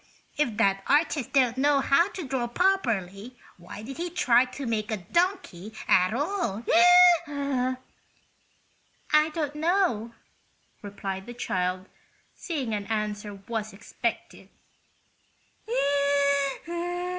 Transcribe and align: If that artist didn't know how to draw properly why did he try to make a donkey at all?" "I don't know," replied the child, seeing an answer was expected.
If 0.35 0.57
that 0.57 0.81
artist 0.87 1.33
didn't 1.33 1.59
know 1.59 1.79
how 1.79 2.09
to 2.13 2.27
draw 2.27 2.47
properly 2.47 3.37
why 3.57 3.83
did 3.83 3.97
he 3.97 4.09
try 4.09 4.45
to 4.45 4.65
make 4.65 4.89
a 4.89 4.97
donkey 4.97 5.75
at 5.87 6.11
all?" 6.11 6.65
"I 7.27 7.77
don't 9.31 9.53
know," 9.53 10.15
replied 10.81 11.27
the 11.27 11.35
child, 11.35 11.87
seeing 12.33 12.73
an 12.73 12.87
answer 12.87 13.35
was 13.47 13.73
expected. 13.73 14.49